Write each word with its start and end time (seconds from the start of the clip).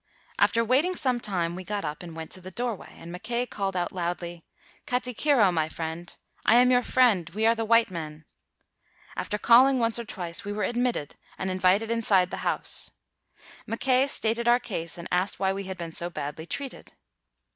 After 0.39 0.65
waiting 0.65 0.95
some 0.95 1.19
time, 1.19 1.53
we 1.55 1.63
got 1.63 1.85
up 1.85 2.01
and 2.01 2.15
went 2.15 2.31
to 2.31 2.41
the 2.41 2.49
doorway, 2.49 2.89
and 2.97 3.11
Mackay 3.11 3.45
called 3.45 3.75
out 3.77 3.91
loudly, 3.91 4.43
'Katikiro, 4.87 5.53
my 5.53 5.69
friend. 5.69 6.17
I 6.43 6.53
208 6.53 6.55
THREE 6.55 6.55
BOY 6.55 6.55
HEROES 6.55 6.61
am 6.65 6.71
your 6.71 6.81
friend. 6.91 7.29
We 7.35 7.45
are 7.45 7.53
the 7.55 7.65
white 7.65 7.91
men.' 7.91 8.25
After 9.15 9.37
calling 9.37 9.77
once 9.77 9.99
or 9.99 10.05
twice, 10.05 10.43
we 10.43 10.53
were 10.53 10.63
ad 10.65 10.75
mitted 10.77 11.17
and 11.37 11.51
invited 11.51 11.91
inside 11.91 12.31
the 12.31 12.37
house. 12.37 12.89
Mackay 13.67 14.07
stated 14.07 14.47
our 14.47 14.59
case 14.59 14.97
and 14.97 15.07
asked 15.11 15.39
why 15.39 15.53
we 15.53 15.65
had 15.65 15.77
been 15.77 15.93
so 15.93 16.09
badly 16.09 16.47
treated." 16.47 16.93